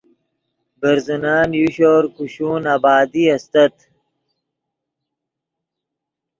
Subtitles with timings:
[0.81, 3.75] برزنن یو شور کوشون آبادی استت